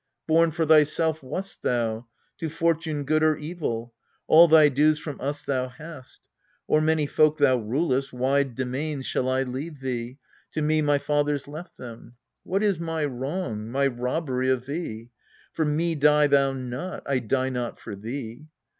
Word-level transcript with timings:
Born 0.25 0.49
for 0.49 0.65
thyself 0.65 1.21
wast 1.21 1.61
thou, 1.61 2.07
to 2.39 2.49
fortune 2.49 3.03
good 3.03 3.21
Or 3.21 3.37
evil: 3.37 3.93
all 4.25 4.47
thy 4.47 4.67
dues 4.67 4.97
from 4.97 5.21
us 5.21 5.43
thou 5.43 5.67
hast. 5.67 6.21
O'er 6.67 6.81
many 6.81 7.05
folk 7.05 7.37
thou 7.37 7.57
rulest; 7.57 8.11
wide 8.11 8.55
demesnes 8.55 9.05
Shall 9.05 9.29
I 9.29 9.43
leave 9.43 9.79
thee: 9.79 10.17
to 10.53 10.63
me 10.63 10.81
my 10.81 10.97
fathers 10.97 11.47
left 11.47 11.77
them. 11.77 12.15
What 12.41 12.63
is 12.63 12.79
my 12.79 13.05
wrong, 13.05 13.69
my 13.69 13.85
robbery 13.85 14.49
of 14.49 14.65
thee? 14.65 15.11
For 15.53 15.65
me 15.65 15.93
die 15.93 16.25
thou 16.25 16.53
not, 16.53 17.03
I 17.05 17.19
die 17.19 17.49
not 17.49 17.79
for 17.79 17.95
thee. 17.95 18.47